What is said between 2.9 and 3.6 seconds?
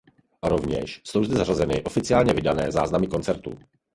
koncertů.